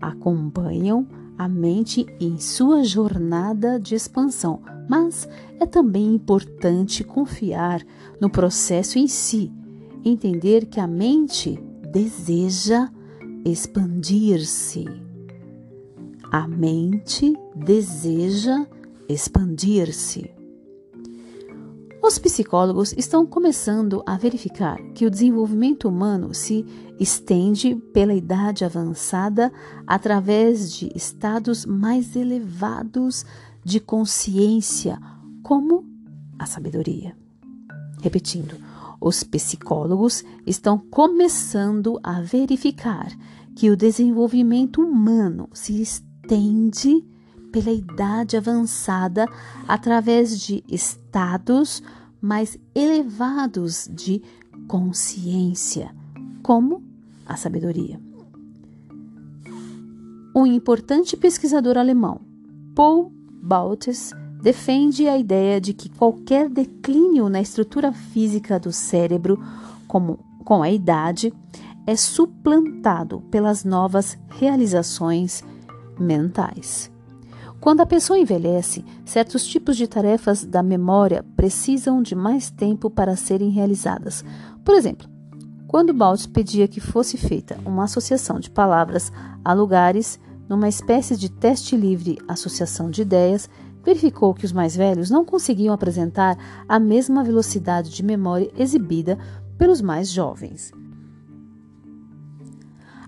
acompanham 0.00 1.04
a 1.38 1.48
mente 1.48 2.06
em 2.20 2.38
sua 2.38 2.84
jornada 2.84 3.78
de 3.78 3.94
expansão, 3.94 4.60
mas 4.88 5.28
é 5.58 5.66
também 5.66 6.14
importante 6.14 7.04
confiar 7.04 7.82
no 8.20 8.30
processo 8.30 8.98
em 8.98 9.06
si, 9.06 9.52
entender 10.04 10.66
que 10.66 10.80
a 10.80 10.86
mente 10.86 11.58
deseja 11.90 12.88
expandir-se. 13.44 14.86
A 16.30 16.46
mente 16.48 17.34
deseja 17.54 18.66
expandir-se. 19.08 20.41
Os 22.02 22.18
psicólogos 22.18 22.92
estão 22.98 23.24
começando 23.24 24.02
a 24.04 24.16
verificar 24.16 24.76
que 24.92 25.06
o 25.06 25.10
desenvolvimento 25.10 25.88
humano 25.88 26.34
se 26.34 26.66
estende 26.98 27.76
pela 27.76 28.12
idade 28.12 28.64
avançada 28.64 29.52
através 29.86 30.72
de 30.72 30.90
estados 30.96 31.64
mais 31.64 32.16
elevados 32.16 33.24
de 33.64 33.78
consciência, 33.78 34.98
como 35.44 35.86
a 36.36 36.44
sabedoria. 36.44 37.16
Repetindo, 38.02 38.56
os 39.00 39.22
psicólogos 39.22 40.24
estão 40.44 40.78
começando 40.78 42.00
a 42.02 42.20
verificar 42.20 43.16
que 43.54 43.70
o 43.70 43.76
desenvolvimento 43.76 44.82
humano 44.82 45.48
se 45.52 45.80
estende 45.80 47.04
pela 47.52 47.70
idade 47.70 48.36
avançada 48.36 49.28
através 49.68 50.40
de 50.40 50.64
estados 50.66 51.82
mais 52.20 52.56
elevados 52.74 53.88
de 53.92 54.22
consciência, 54.66 55.94
como 56.42 56.82
a 57.26 57.36
sabedoria. 57.36 58.00
Um 60.34 60.46
importante 60.46 61.16
pesquisador 61.16 61.76
alemão, 61.76 62.20
Paul 62.74 63.12
Baltes, 63.42 64.12
defende 64.40 65.06
a 65.06 65.18
ideia 65.18 65.60
de 65.60 65.74
que 65.74 65.88
qualquer 65.88 66.48
declínio 66.48 67.28
na 67.28 67.40
estrutura 67.40 67.92
física 67.92 68.58
do 68.58 68.72
cérebro, 68.72 69.38
como 69.86 70.18
com 70.44 70.62
a 70.62 70.70
idade, 70.70 71.32
é 71.86 71.96
suplantado 71.96 73.20
pelas 73.30 73.64
novas 73.64 74.18
realizações 74.28 75.44
mentais. 75.98 76.91
Quando 77.62 77.80
a 77.80 77.86
pessoa 77.86 78.18
envelhece, 78.18 78.84
certos 79.04 79.46
tipos 79.46 79.76
de 79.76 79.86
tarefas 79.86 80.44
da 80.44 80.64
memória 80.64 81.24
precisam 81.36 82.02
de 82.02 82.12
mais 82.12 82.50
tempo 82.50 82.90
para 82.90 83.14
serem 83.14 83.50
realizadas. 83.50 84.24
Por 84.64 84.74
exemplo, 84.74 85.08
quando 85.68 85.94
Baltz 85.94 86.26
pedia 86.26 86.66
que 86.66 86.80
fosse 86.80 87.16
feita 87.16 87.56
uma 87.64 87.84
associação 87.84 88.40
de 88.40 88.50
palavras 88.50 89.12
a 89.44 89.52
lugares, 89.52 90.18
numa 90.48 90.68
espécie 90.68 91.16
de 91.16 91.30
teste 91.30 91.76
livre 91.76 92.18
associação 92.26 92.90
de 92.90 93.02
ideias, 93.02 93.48
verificou 93.84 94.34
que 94.34 94.44
os 94.44 94.52
mais 94.52 94.74
velhos 94.74 95.08
não 95.08 95.24
conseguiam 95.24 95.72
apresentar 95.72 96.36
a 96.68 96.80
mesma 96.80 97.22
velocidade 97.22 97.90
de 97.90 98.02
memória 98.02 98.50
exibida 98.58 99.16
pelos 99.56 99.80
mais 99.80 100.08
jovens. 100.10 100.72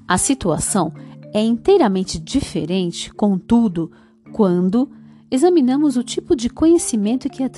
A 0.07 0.17
situação 0.17 0.93
é 1.33 1.43
inteiramente 1.43 2.21
diferente, 2.21 3.13
contudo, 3.13 3.91
quando 4.35 4.91
examinamos 5.31 5.97
o 5.97 6.03
tipo 6.03 6.35
de 6.35 6.51
conhecimento 6.51 7.31
que 7.31 7.45
é, 7.45 7.49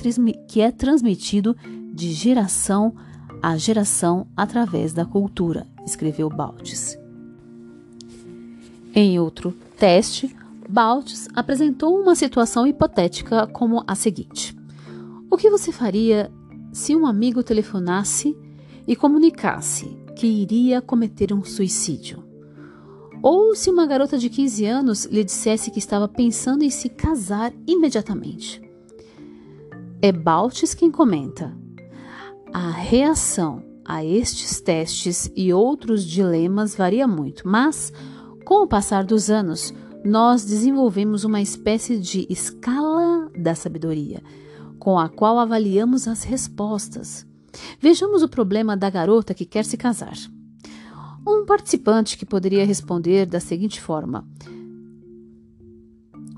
que 0.47 0.61
é 0.61 0.71
transmitido 0.71 1.57
de 1.91 2.11
geração 2.11 2.93
a 3.41 3.57
geração 3.57 4.27
através 4.37 4.93
da 4.93 5.03
cultura, 5.03 5.65
escreveu 5.83 6.29
Baltes. 6.29 6.95
Em 8.93 9.19
outro 9.19 9.55
teste, 9.75 10.35
Baltes 10.69 11.27
apresentou 11.33 11.99
uma 11.99 12.15
situação 12.15 12.67
hipotética 12.67 13.47
como 13.47 13.83
a 13.87 13.95
seguinte: 13.95 14.55
O 15.31 15.37
que 15.37 15.49
você 15.49 15.71
faria 15.71 16.31
se 16.71 16.95
um 16.95 17.07
amigo 17.07 17.41
telefonasse 17.41 18.37
e 18.87 18.95
comunicasse 18.95 19.97
que 20.15 20.27
iria 20.27 20.79
cometer 20.79 21.33
um 21.33 21.43
suicídio? 21.43 22.26
Ou 23.21 23.55
se 23.55 23.69
uma 23.69 23.85
garota 23.85 24.17
de 24.17 24.29
15 24.29 24.65
anos 24.65 25.05
lhe 25.05 25.23
dissesse 25.23 25.71
que 25.71 25.79
estava 25.79 26.07
pensando 26.07 26.63
em 26.63 26.69
se 26.69 26.89
casar 26.89 27.51
imediatamente. 27.65 28.61
É 30.01 30.11
Baltes 30.11 30.73
quem 30.73 30.91
comenta. 30.91 31.55
A 32.53 32.69
reação 32.69 33.63
a 33.83 34.03
estes 34.03 34.61
testes 34.61 35.31
e 35.35 35.53
outros 35.53 36.03
dilemas 36.03 36.75
varia 36.75 37.07
muito, 37.07 37.47
mas, 37.47 37.91
com 38.45 38.63
o 38.63 38.67
passar 38.67 39.03
dos 39.03 39.29
anos, 39.29 39.73
nós 40.03 40.45
desenvolvemos 40.45 41.23
uma 41.23 41.41
espécie 41.41 41.97
de 41.97 42.27
escala 42.29 43.31
da 43.37 43.55
sabedoria, 43.55 44.21
com 44.77 44.99
a 44.99 45.09
qual 45.09 45.39
avaliamos 45.39 46.07
as 46.07 46.23
respostas. 46.23 47.25
Vejamos 47.79 48.21
o 48.21 48.29
problema 48.29 48.77
da 48.77 48.89
garota 48.89 49.33
que 49.33 49.45
quer 49.45 49.65
se 49.65 49.77
casar. 49.77 50.17
Um 51.27 51.45
participante 51.45 52.17
que 52.17 52.25
poderia 52.25 52.65
responder 52.65 53.25
da 53.25 53.41
seguinte 53.41 53.81
forma: 53.81 54.25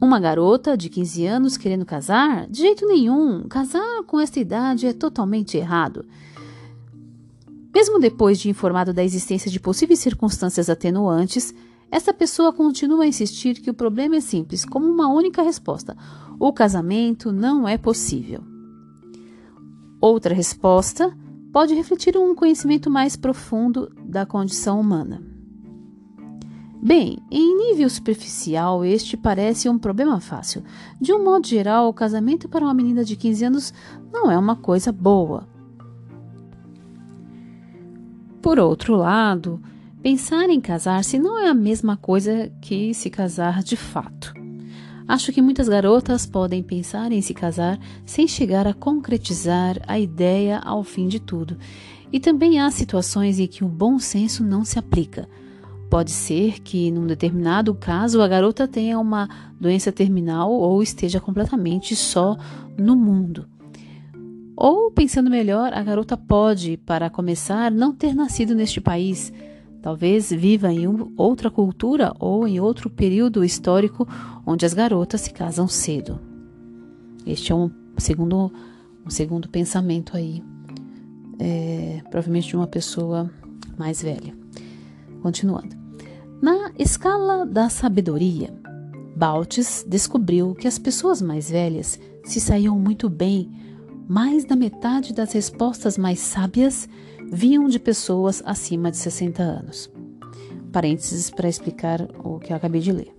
Uma 0.02 0.20
garota 0.20 0.76
de 0.76 0.90
15 0.90 1.28
anos 1.28 1.58
querendo 1.58 1.86
casar? 1.86 2.48
De 2.48 2.62
jeito 2.62 2.88
nenhum. 2.88 3.48
Casar 3.48 4.04
com 4.08 4.20
esta 4.20 4.40
idade 4.40 4.88
é 4.88 4.94
totalmente 4.94 5.56
errado. 5.56 6.06
Mesmo 7.72 8.00
depois 8.00 8.40
de 8.40 8.50
informado 8.50 8.92
da 8.92 9.04
existência 9.04 9.52
de 9.52 9.60
possíveis 9.60 10.00
circunstâncias 10.00 10.72
atenuantes, 10.72 11.54
essa 11.92 12.12
pessoa 12.12 12.52
continua 12.52 13.04
a 13.04 13.08
insistir 13.08 13.62
que 13.62 13.70
o 13.70 13.76
problema 13.76 14.16
é 14.16 14.22
simples, 14.22 14.66
como 14.66 14.88
uma 14.88 15.08
única 15.08 15.44
resposta: 15.44 15.96
o 16.40 16.52
casamento 16.52 17.32
não 17.32 17.68
é 17.68 17.78
possível. 17.78 18.42
Outra 20.02 20.34
resposta 20.34 21.16
pode 21.52 21.74
refletir 21.74 22.18
um 22.18 22.36
conhecimento 22.36 22.90
mais 22.90 23.16
profundo 23.16 23.92
da 24.04 24.26
condição 24.26 24.80
humana. 24.80 25.22
Bem, 26.82 27.20
em 27.30 27.58
nível 27.58 27.90
superficial, 27.90 28.86
este 28.86 29.18
parece 29.18 29.68
um 29.68 29.78
problema 29.78 30.22
fácil. 30.22 30.64
De 31.00 31.12
um 31.12 31.22
modo 31.22 31.46
geral, 31.46 31.90
o 31.90 31.94
casamento 31.94 32.48
para 32.48 32.64
uma 32.64 32.74
menina 32.74 33.04
de 33.04 33.18
15 33.18 33.46
anos 33.46 33.74
não 34.14 34.32
é 34.32 34.38
uma 34.38 34.56
coisa 34.56 34.92
boa. 34.92 35.46
Por 38.42 38.58
outro 38.58 38.96
lado, 38.96 39.62
pensar 40.02 40.50
em 40.50 40.62
casar-se 40.62 41.20
não 41.20 41.38
é 41.38 41.50
a 41.50 41.54
mesma 41.54 41.98
coisa 41.98 42.50
que 42.62 42.94
se 42.94 43.10
casar 43.10 43.62
de 43.62 43.76
fato. 43.76 44.39
Acho 45.10 45.32
que 45.32 45.42
muitas 45.42 45.68
garotas 45.68 46.28
podem 46.28 46.62
pensar 46.62 47.12
em 47.12 47.20
se 47.20 47.34
casar 47.34 47.80
sem 48.06 48.28
chegar 48.28 48.68
a 48.68 48.76
concretizar 48.76 49.82
a 49.88 49.98
ideia 49.98 50.60
ao 50.60 50.84
fim 50.84 51.08
de 51.08 51.20
tudo. 51.20 51.58
E 52.14 52.20
também 52.20 52.60
há 52.60 52.70
situações 52.70 53.40
em 53.40 53.48
que 53.48 53.64
o 53.64 53.68
bom 53.68 53.98
senso 53.98 54.44
não 54.44 54.64
se 54.64 54.78
aplica. 54.78 55.28
Pode 55.90 56.12
ser 56.12 56.60
que, 56.60 56.92
num 56.92 57.08
determinado 57.08 57.74
caso, 57.74 58.22
a 58.22 58.28
garota 58.28 58.68
tenha 58.68 59.00
uma 59.00 59.28
doença 59.60 59.92
terminal 59.92 60.52
ou 60.52 60.84
esteja 60.84 61.20
completamente 61.20 61.96
só 61.96 62.38
no 62.78 62.96
mundo. 62.96 63.48
Ou, 64.56 64.92
pensando 64.92 65.28
melhor, 65.28 65.74
a 65.74 65.82
garota 65.82 66.16
pode, 66.16 66.78
para 66.78 67.10
começar, 67.10 67.72
não 67.72 67.96
ter 67.96 68.14
nascido 68.14 68.54
neste 68.54 68.80
país 68.80 69.34
Talvez 69.82 70.30
viva 70.30 70.72
em 70.72 70.86
outra 71.16 71.50
cultura 71.50 72.14
ou 72.20 72.48
em 72.48 72.60
outro 72.60 72.90
período 72.90 73.44
histórico 73.44 74.08
onde 74.46 74.66
as 74.66 74.74
garotas 74.74 75.22
se 75.22 75.32
casam 75.32 75.68
cedo. 75.68 76.20
Este 77.26 77.52
é 77.52 77.56
um 77.56 77.72
segundo, 77.98 78.52
um 79.06 79.10
segundo 79.10 79.48
pensamento 79.48 80.18
aí, 80.18 80.44
é, 81.40 82.02
provavelmente 82.10 82.50
de 82.50 82.56
uma 82.56 82.68
pessoa 82.68 83.32
mais 83.78 84.02
velha. 84.02 84.38
Continuando. 85.22 85.78
Na 86.42 86.72
escala 86.78 87.46
da 87.46 87.70
sabedoria, 87.70 88.54
Baltes 89.16 89.86
descobriu 89.88 90.56
que 90.56 90.68
as 90.68 90.80
pessoas 90.80 91.22
mais 91.22 91.50
velhas 91.50 92.00
se 92.24 92.40
saíam 92.40 92.80
muito 92.80 93.10
bem, 93.10 93.52
mais 94.08 94.46
da 94.46 94.56
metade 94.56 95.14
das 95.14 95.34
respostas 95.34 95.98
mais 95.98 96.20
sábias 96.20 96.88
vinham 97.32 97.68
de 97.68 97.80
pessoas 97.80 98.42
acima 98.46 98.92
de 98.92 98.98
60 98.98 99.42
anos. 99.42 99.92
Parênteses 100.72 101.30
para 101.30 101.50
explicar 101.50 102.08
o 102.24 102.40
que 102.40 102.52
eu 102.52 102.58
acabei 102.58 102.82
de 102.82 102.92
ler. 102.92 103.14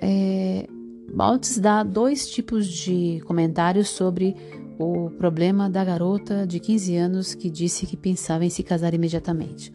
É, 0.00 0.68
dá 1.60 1.82
dois 1.82 2.28
tipos 2.28 2.66
de 2.66 3.20
comentários 3.26 3.88
sobre 3.88 4.36
o 4.78 5.10
problema 5.10 5.70
da 5.70 5.82
garota 5.84 6.46
de 6.46 6.60
15 6.60 6.96
anos 6.96 7.34
que 7.34 7.48
disse 7.48 7.86
que 7.86 7.96
pensava 7.96 8.44
em 8.44 8.50
se 8.50 8.62
casar 8.62 8.92
imediatamente. 8.94 9.72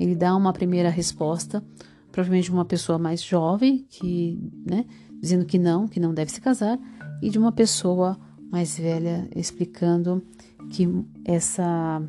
Ele 0.00 0.16
dá 0.16 0.34
uma 0.34 0.52
primeira 0.52 0.88
resposta, 0.88 1.62
provavelmente 2.10 2.46
de 2.46 2.52
uma 2.52 2.64
pessoa 2.64 2.98
mais 2.98 3.22
jovem, 3.22 3.84
que, 3.88 4.38
né, 4.66 4.86
dizendo 5.20 5.44
que 5.44 5.58
não, 5.58 5.86
que 5.86 6.00
não 6.00 6.14
deve 6.14 6.32
se 6.32 6.40
casar, 6.40 6.78
e 7.22 7.28
de 7.28 7.38
uma 7.38 7.52
pessoa 7.52 8.18
mais 8.50 8.76
velha 8.76 9.28
explicando 9.36 10.22
que 10.70 10.88
essa 11.24 12.02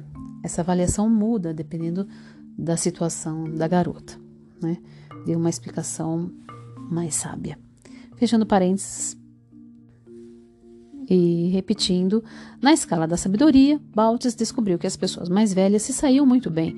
essa 0.44 0.62
avaliação 0.62 1.10
muda 1.10 1.54
dependendo 1.54 2.08
da 2.58 2.78
situação 2.78 3.46
da 3.46 3.68
garota, 3.68 4.20
né? 4.62 4.78
Deu 5.26 5.40
uma 5.40 5.50
explicação 5.50 6.30
mais 6.92 7.16
sábia. 7.16 7.58
Fechando 8.18 8.46
parênteses 8.46 9.18
e 11.10 11.50
repetindo, 11.50 12.24
na 12.62 12.74
escala 12.74 13.08
da 13.08 13.18
sabedoria, 13.18 13.80
Baltes 13.94 14.36
descobriu 14.36 14.78
que 14.78 14.88
as 14.88 14.96
pessoas 14.96 15.30
mais 15.30 15.54
velhas 15.54 15.82
se 15.82 15.94
saíam 15.94 16.26
muito 16.26 16.50
bem. 16.50 16.76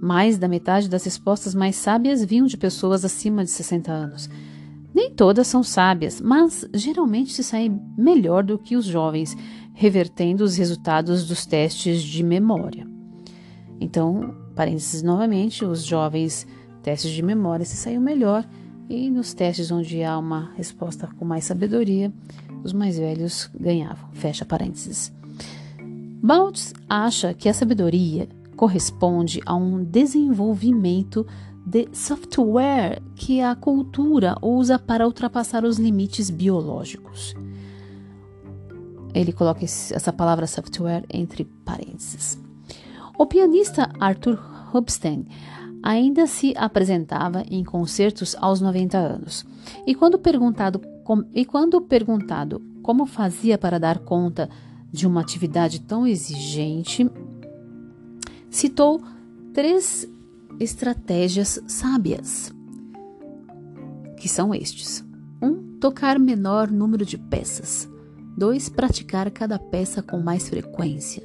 Mais 0.00 0.36
da 0.36 0.48
metade 0.48 0.88
das 0.88 1.04
respostas 1.04 1.54
mais 1.54 1.76
sábias 1.76 2.24
vinham 2.24 2.46
de 2.46 2.56
pessoas 2.56 3.04
acima 3.04 3.44
de 3.44 3.50
60 3.50 3.92
anos. 3.92 4.28
Nem 4.94 5.10
todas 5.10 5.46
são 5.46 5.62
sábias, 5.62 6.20
mas 6.20 6.68
geralmente 6.74 7.32
se 7.32 7.42
saem 7.42 7.80
melhor 7.96 8.42
do 8.42 8.58
que 8.58 8.76
os 8.76 8.84
jovens, 8.84 9.34
revertendo 9.72 10.44
os 10.44 10.56
resultados 10.56 11.26
dos 11.26 11.46
testes 11.46 12.02
de 12.02 12.22
memória. 12.22 12.91
Então, 13.82 14.32
parênteses 14.54 15.02
novamente, 15.02 15.64
os 15.64 15.84
jovens 15.84 16.46
testes 16.84 17.10
de 17.10 17.20
memória 17.20 17.64
se 17.66 17.76
saiu 17.76 18.00
melhor 18.00 18.48
e 18.88 19.10
nos 19.10 19.34
testes 19.34 19.72
onde 19.72 20.04
há 20.04 20.16
uma 20.16 20.52
resposta 20.54 21.08
com 21.18 21.24
mais 21.24 21.44
sabedoria, 21.44 22.12
os 22.62 22.72
mais 22.72 22.96
velhos 22.96 23.50
ganhavam. 23.58 24.08
Fecha 24.12 24.44
parênteses. 24.44 25.12
Baltz 26.22 26.72
acha 26.88 27.34
que 27.34 27.48
a 27.48 27.54
sabedoria 27.54 28.28
corresponde 28.56 29.40
a 29.44 29.56
um 29.56 29.82
desenvolvimento 29.82 31.26
de 31.66 31.88
software 31.92 33.02
que 33.16 33.40
a 33.40 33.56
cultura 33.56 34.36
usa 34.40 34.78
para 34.78 35.06
ultrapassar 35.06 35.64
os 35.64 35.76
limites 35.76 36.30
biológicos. 36.30 37.34
Ele 39.12 39.32
coloca 39.32 39.64
essa 39.64 40.12
palavra 40.12 40.46
software 40.46 41.04
entre 41.12 41.44
parênteses. 41.44 42.41
O 43.18 43.26
pianista 43.26 43.90
Arthur 44.00 44.38
Rubinstein 44.70 45.26
ainda 45.82 46.26
se 46.26 46.54
apresentava 46.56 47.42
em 47.50 47.64
concertos 47.64 48.36
aos 48.38 48.60
90 48.60 48.96
anos. 48.96 49.44
E 49.86 49.94
quando 49.94 50.18
perguntado, 50.18 50.80
com, 51.04 51.24
e 51.34 51.44
quando 51.44 51.80
perguntado 51.80 52.62
como 52.82 53.06
fazia 53.06 53.58
para 53.58 53.78
dar 53.78 53.98
conta 53.98 54.48
de 54.90 55.06
uma 55.06 55.20
atividade 55.20 55.80
tão 55.80 56.06
exigente, 56.06 57.10
citou 58.50 59.02
três 59.52 60.08
estratégias 60.60 61.62
sábias, 61.66 62.52
que 64.16 64.28
são 64.28 64.54
estes: 64.54 65.04
1. 65.40 65.46
Um, 65.46 65.78
tocar 65.78 66.18
menor 66.18 66.70
número 66.70 67.04
de 67.04 67.18
peças. 67.18 67.88
2. 68.36 68.70
Praticar 68.70 69.30
cada 69.30 69.58
peça 69.58 70.02
com 70.02 70.18
mais 70.20 70.48
frequência. 70.48 71.22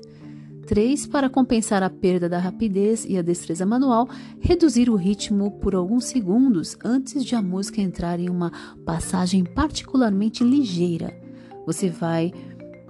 3. 0.68 1.08
Para 1.08 1.30
compensar 1.30 1.82
a 1.82 1.90
perda 1.90 2.28
da 2.28 2.38
rapidez 2.38 3.06
e 3.08 3.18
a 3.18 3.22
destreza 3.22 3.66
manual, 3.66 4.08
reduzir 4.40 4.90
o 4.90 4.96
ritmo 4.96 5.52
por 5.60 5.74
alguns 5.74 6.06
segundos 6.06 6.78
antes 6.84 7.24
de 7.24 7.36
a 7.36 7.42
música 7.42 7.82
entrar 7.82 8.20
em 8.20 8.30
uma 8.30 8.52
passagem 8.86 9.44
particularmente 9.44 10.44
ligeira. 10.44 11.18
Você 11.66 11.90
vai 11.90 12.34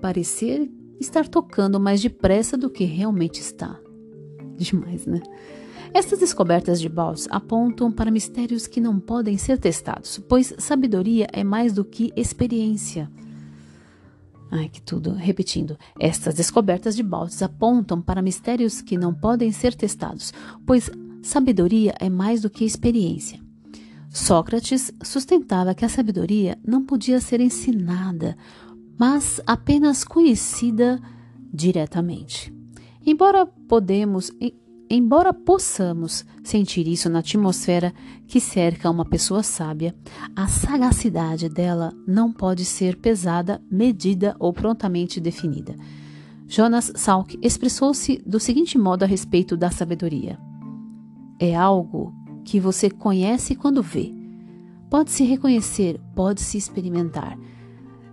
parecer 0.02 0.70
estar 1.00 1.28
tocando 1.28 1.80
mais 1.80 2.02
depressa 2.02 2.58
do 2.58 2.70
que 2.70 2.84
realmente 2.84 3.40
está. 3.40 3.80
Demais, 4.58 5.06
né? 5.06 5.22
Estas 5.94 6.20
descobertas 6.20 6.82
de 6.82 6.90
Bowles 6.90 7.28
apontam 7.30 7.92
para 7.92 8.12
mistérios 8.12 8.68
que 8.68 8.82
não 8.82 9.00
podem 9.00 9.38
ser 9.38 9.58
testados, 9.58 10.20
pois 10.28 10.54
sabedoria 10.58 11.28
é 11.32 11.44
mais 11.44 11.74
do 11.74 11.86
que 11.86 12.12
experiência. 12.16 13.10
Ai, 14.52 14.70
que 14.70 14.82
tudo. 14.82 15.14
Repetindo, 15.14 15.78
estas 16.00 16.36
descobertas 16.36 16.96
de 16.96 17.04
Baltes 17.04 17.42
apontam 17.42 18.02
para 18.02 18.22
mistérios 18.22 18.82
que 18.82 18.98
não 18.98 19.14
podem 19.14 19.52
ser 19.52 19.76
testados, 19.76 20.34
pois 20.66 20.90
sabedoria 21.22 21.94
é 22.00 22.10
mais 22.10 22.42
do 22.42 22.50
que 22.50 22.64
experiência. 22.64 23.40
Sócrates 24.10 24.92
sustentava 25.04 25.76
que 25.76 25.86
a 25.86 25.90
sabedoria 25.90 26.58
não 26.66 26.84
podia 26.84 27.20
ser 27.20 27.42
ensinada, 27.42 28.38
mas 28.98 29.42
apenas 29.46 30.04
conhecida 30.04 31.00
diretamente. 31.54 32.54
Embora 33.06 33.46
podemos 33.46 34.32
Embora 34.90 35.34
possamos 35.34 36.26
sentir 36.42 36.88
isso 36.88 37.10
na 37.10 37.20
atmosfera 37.20 37.94
que 38.26 38.40
cerca 38.40 38.90
uma 38.90 39.04
pessoa 39.04 39.44
sábia, 39.44 39.94
a 40.34 40.48
sagacidade 40.48 41.50
dela 41.50 41.94
não 42.08 42.32
pode 42.32 42.64
ser 42.64 42.96
pesada, 42.96 43.62
medida 43.70 44.34
ou 44.40 44.54
prontamente 44.54 45.20
definida. 45.20 45.76
Jonas 46.48 46.94
Salk 46.96 47.38
expressou-se 47.42 48.24
do 48.26 48.40
seguinte 48.40 48.78
modo 48.78 49.04
a 49.04 49.06
respeito 49.06 49.58
da 49.58 49.70
sabedoria: 49.70 50.40
É 51.38 51.54
algo 51.54 52.14
que 52.46 52.58
você 52.58 52.90
conhece 52.90 53.56
quando 53.56 53.84
vê. 53.84 54.14
Pode-se 54.90 55.26
reconhecer, 55.26 56.00
pode-se 56.16 56.58
experimentar. 56.58 57.38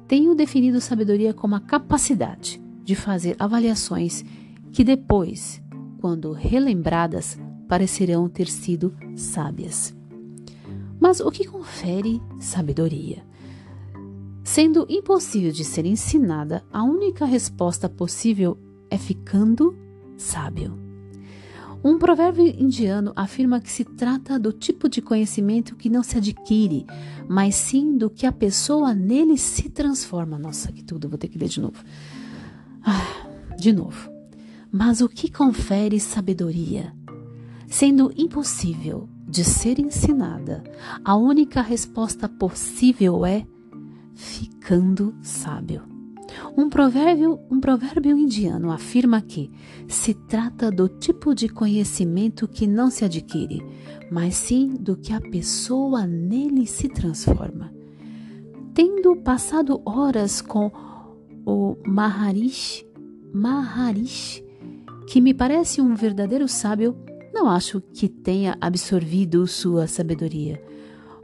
Tenho 0.09 0.35
definido 0.35 0.81
sabedoria 0.81 1.33
como 1.33 1.55
a 1.55 1.61
capacidade 1.61 2.61
de 2.83 2.97
fazer 2.97 3.37
avaliações 3.39 4.25
que 4.73 4.83
depois 4.83 5.63
quando 6.05 6.33
relembradas, 6.33 7.39
parecerão 7.67 8.29
ter 8.29 8.47
sido 8.47 8.95
sábias. 9.17 9.97
Mas 11.01 11.19
o 11.19 11.31
que 11.31 11.47
confere 11.47 12.21
sabedoria? 12.39 13.25
Sendo 14.43 14.85
impossível 14.87 15.51
de 15.51 15.65
ser 15.65 15.87
ensinada, 15.87 16.63
a 16.71 16.83
única 16.83 17.25
resposta 17.25 17.89
possível 17.89 18.59
é 18.91 18.99
ficando 18.99 19.75
sábio. 20.15 20.79
Um 21.83 21.99
provérbio 21.99 22.49
indiano 22.49 23.15
afirma 23.17 23.59
que 23.59 23.73
se 23.73 23.87
trata 23.87 24.39
do 24.39 24.53
tipo 24.53 24.91
de 24.91 25.01
conhecimento 25.01 25.75
que 25.75 25.89
não 25.89 26.03
se 26.03 26.19
adquire, 26.19 26.85
mas 27.27 27.55
sim 27.55 27.97
do 27.97 28.11
que 28.11 28.27
a 28.27 28.33
pessoa 28.33 28.93
nele 28.95 29.39
se 29.39 29.71
transforma. 29.71 30.39
Nossa, 30.39 30.71
que 30.71 30.85
tudo, 30.85 31.09
vou 31.09 31.17
ter 31.17 31.29
que 31.29 31.39
ler 31.39 31.49
de 31.49 31.63
novo. 31.63 31.83
Ah, 32.85 33.57
de 33.57 33.73
novo. 33.73 34.14
Mas 34.77 35.01
o 35.01 35.09
que 35.09 35.31
confere 35.31 36.01
sabedoria? 36.01 36.93
Sendo 37.69 38.13
impossível 38.17 39.09
de 39.25 39.45
ser 39.45 39.79
ensinada, 39.79 40.65
a 41.05 41.15
única 41.15 41.63
resposta 41.63 42.29
possível 42.29 43.25
é 43.25 43.47
ficando 44.17 45.15
sábio. 45.23 45.83
Um 46.59 46.69
provérbio, 46.69 47.39
um 47.49 47.61
provérbio 47.61 48.19
indiano 48.19 48.73
afirma 48.73 49.23
que 49.23 49.49
se 49.87 50.13
trata 50.13 50.73
do 50.73 50.89
tipo 50.89 51.37
de 51.37 51.49
conhecimento 51.49 52.49
que 52.49 52.67
não 52.67 52.91
se 52.91 53.05
adquire, 53.05 53.65
mas 54.11 54.35
sim 54.35 54.75
do 54.75 54.97
que 54.97 55.13
a 55.13 55.21
pessoa 55.21 56.05
nele 56.05 56.67
se 56.67 56.89
transforma. 56.89 57.73
Tendo 58.75 59.15
passado 59.19 59.81
horas 59.87 60.43
com 60.43 60.73
o 61.47 61.77
Maharishi, 61.87 62.85
Maharishi 63.33 64.44
que 65.07 65.21
me 65.21 65.35
parece 65.35 65.81
um 65.81 65.95
verdadeiro 65.95 66.49
sábio, 66.49 66.97
não 67.33 67.49
acho 67.49 67.81
que 67.81 68.09
tenha 68.09 68.57
absorvido 68.61 69.47
sua 69.47 69.87
sabedoria, 69.87 70.63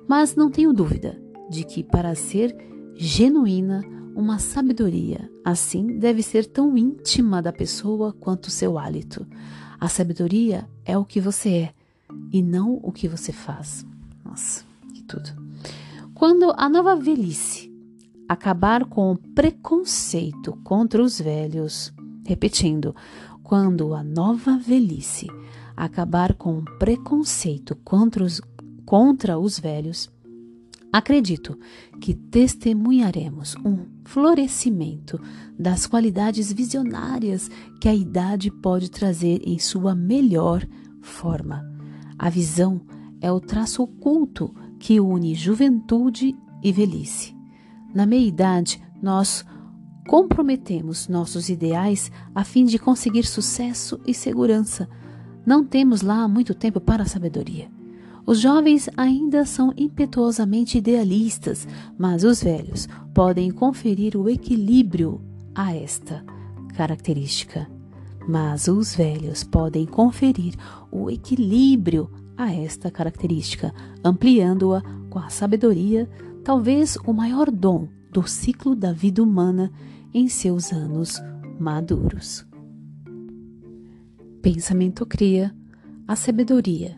mas 0.09 0.35
não 0.35 0.51
tenho 0.51 0.73
dúvida 0.73 1.21
de 1.49 1.65
que 1.65 1.83
para 1.83 2.15
ser 2.15 2.55
genuína, 2.95 3.83
uma 4.15 4.39
sabedoria 4.39 5.31
assim 5.45 5.99
deve 5.99 6.23
ser 6.23 6.47
tão 6.47 6.77
íntima 6.77 7.41
da 7.41 7.53
pessoa 7.53 8.13
quanto 8.13 8.51
seu 8.51 8.79
hálito. 8.79 9.27
A 9.79 9.89
sabedoria 9.89 10.69
é 10.85 10.99
o 10.99 11.05
que 11.05 11.21
você 11.21 11.49
é 11.51 11.75
e 12.33 12.43
não 12.43 12.79
o 12.83 12.93
que 12.93 13.09
você 13.09 13.33
faz. 13.33 13.87
Nossa, 14.25 14.65
que 14.93 15.03
tudo. 15.03 15.31
Quando 16.15 16.53
a 16.57 16.69
nova 16.69 16.95
velhice 16.97 17.73
acabar 18.29 18.85
com 18.85 19.13
o 19.13 19.17
preconceito 19.17 20.59
contra 20.63 21.03
os 21.03 21.21
velhos, 21.21 21.93
repetindo, 22.27 22.95
quando 23.51 23.95
a 23.95 24.05
nova 24.05 24.57
velhice 24.57 25.27
acabar 25.77 26.35
com 26.35 26.59
o 26.59 26.65
preconceito 26.79 27.75
contra 27.83 28.23
os, 28.23 28.41
contra 28.87 29.41
os 29.41 29.59
velhos, 29.59 30.09
acredito 30.93 31.59
que 32.01 32.15
testemunharemos 32.15 33.57
um 33.65 33.87
florescimento 34.05 35.21
das 35.59 35.85
qualidades 35.85 36.53
visionárias 36.53 37.51
que 37.81 37.89
a 37.89 37.95
idade 37.95 38.53
pode 38.53 38.89
trazer 38.89 39.43
em 39.45 39.59
sua 39.59 39.97
melhor 39.97 40.65
forma. 41.03 41.69
A 42.17 42.31
visão 42.31 42.81
é 43.21 43.33
o 43.33 43.41
traço 43.41 43.83
oculto 43.83 44.55
que 44.79 45.01
une 45.01 45.35
juventude 45.35 46.37
e 46.63 46.71
velhice. 46.71 47.37
Na 47.93 48.07
meia-idade, 48.07 48.81
nós 49.03 49.45
comprometemos 50.11 51.07
nossos 51.07 51.49
ideais 51.49 52.11
a 52.35 52.43
fim 52.43 52.65
de 52.65 52.81
conseguir 52.81 53.25
sucesso 53.25 54.01
e 54.05 54.13
segurança. 54.13 54.89
Não 55.47 55.65
temos 55.65 56.03
lá 56.03 56.27
muito 56.27 56.53
tempo 56.53 56.81
para 56.81 57.05
a 57.05 57.07
sabedoria. 57.07 57.71
Os 58.27 58.41
jovens 58.41 58.91
ainda 58.97 59.45
são 59.45 59.73
impetuosamente 59.77 60.79
idealistas, 60.79 61.65
mas 61.97 62.25
os 62.25 62.43
velhos 62.43 62.89
podem 63.15 63.53
conferir 63.53 64.17
o 64.17 64.29
equilíbrio 64.29 65.21
a 65.55 65.77
esta 65.77 66.25
característica. 66.75 67.71
Mas 68.29 68.67
os 68.67 68.93
velhos 68.93 69.45
podem 69.45 69.87
conferir 69.87 70.55
o 70.91 71.09
equilíbrio 71.09 72.11
a 72.37 72.53
esta 72.53 72.91
característica, 72.91 73.73
ampliando-a 74.03 74.83
com 75.09 75.21
a 75.21 75.31
sabedoria, 75.31 76.11
talvez 76.43 76.97
o 77.07 77.13
maior 77.13 77.49
dom 77.49 77.87
do 78.11 78.27
ciclo 78.27 78.75
da 78.75 78.93
vida 78.93 79.23
humana 79.23 79.71
em 80.13 80.29
seus 80.29 80.73
anos 80.73 81.21
maduros. 81.59 82.47
Pensamento 84.43 85.05
cria 85.05 85.55
a 86.09 86.17
sabedoria. 86.17 86.97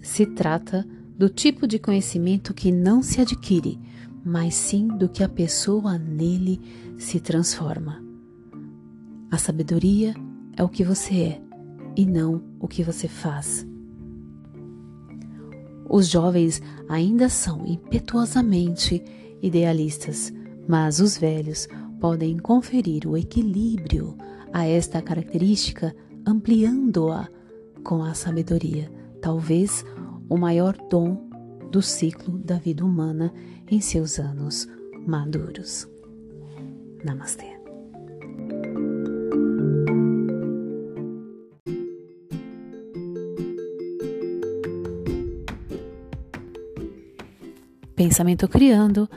Se 0.00 0.24
trata 0.26 0.86
do 1.18 1.28
tipo 1.28 1.66
de 1.66 1.78
conhecimento 1.78 2.54
que 2.54 2.70
não 2.70 3.02
se 3.02 3.20
adquire, 3.20 3.78
mas 4.24 4.54
sim 4.54 4.88
do 4.88 5.08
que 5.08 5.22
a 5.22 5.28
pessoa 5.28 5.98
nele 5.98 6.60
se 6.98 7.20
transforma. 7.20 8.02
A 9.30 9.38
sabedoria 9.38 10.14
é 10.56 10.62
o 10.62 10.68
que 10.68 10.84
você 10.84 11.14
é 11.14 11.42
e 11.96 12.06
não 12.06 12.42
o 12.58 12.68
que 12.68 12.82
você 12.82 13.08
faz. 13.08 13.66
Os 15.88 16.08
jovens 16.08 16.62
ainda 16.88 17.28
são 17.28 17.66
impetuosamente 17.66 19.02
idealistas, 19.42 20.32
mas 20.68 21.00
os 21.00 21.16
velhos 21.16 21.68
podem 22.00 22.38
conferir 22.38 23.06
o 23.06 23.16
equilíbrio 23.16 24.16
a 24.52 24.66
esta 24.66 25.02
característica, 25.02 25.94
ampliando-a 26.26 27.28
com 27.82 28.02
a 28.02 28.14
sabedoria, 28.14 28.90
talvez 29.20 29.84
o 30.28 30.36
maior 30.36 30.76
dom 30.90 31.28
do 31.70 31.82
ciclo 31.82 32.38
da 32.38 32.56
vida 32.56 32.84
humana 32.84 33.32
em 33.70 33.80
seus 33.80 34.18
anos 34.18 34.68
maduros. 35.06 35.88
Namastê. 37.04 37.54
Pensamento 47.94 48.48
criando, 48.48 49.08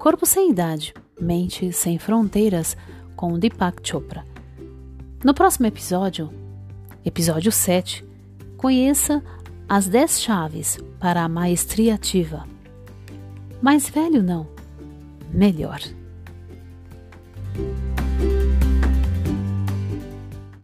corpo 0.00 0.24
sem 0.24 0.50
idade, 0.50 0.94
mente 1.20 1.70
sem 1.74 1.98
fronteiras, 1.98 2.74
com 3.14 3.38
Deepak 3.38 3.86
Chopra. 3.86 4.24
No 5.22 5.34
próximo 5.34 5.66
episódio, 5.66 6.32
episódio 7.04 7.52
7, 7.52 8.02
conheça 8.56 9.22
as 9.68 9.86
10 9.88 10.22
chaves 10.22 10.78
para 10.98 11.22
a 11.22 11.28
maestria 11.28 11.96
ativa. 11.96 12.46
Mais 13.60 13.90
velho 13.90 14.22
não, 14.22 14.48
melhor. 15.30 15.82